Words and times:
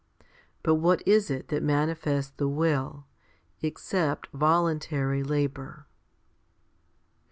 But 0.63 0.73
what 0.77 1.07
is 1.07 1.29
it 1.29 1.49
that 1.49 1.61
manifests 1.61 2.31
the 2.35 2.47
will, 2.47 3.05
except 3.61 4.29
voluntary 4.33 5.21
labour 5.21 5.85